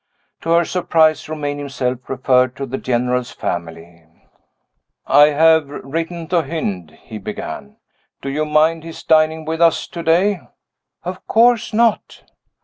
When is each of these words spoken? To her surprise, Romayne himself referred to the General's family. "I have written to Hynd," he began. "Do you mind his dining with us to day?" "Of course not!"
To 0.41 0.49
her 0.49 0.65
surprise, 0.65 1.29
Romayne 1.29 1.59
himself 1.59 2.09
referred 2.09 2.55
to 2.55 2.65
the 2.65 2.79
General's 2.79 3.29
family. 3.29 4.03
"I 5.05 5.27
have 5.27 5.69
written 5.69 6.25
to 6.29 6.41
Hynd," 6.41 6.97
he 7.03 7.19
began. 7.19 7.75
"Do 8.19 8.31
you 8.31 8.43
mind 8.45 8.83
his 8.83 9.03
dining 9.03 9.45
with 9.45 9.61
us 9.61 9.85
to 9.89 10.01
day?" 10.01 10.41
"Of 11.05 11.27
course 11.27 11.71
not!" 11.71 12.23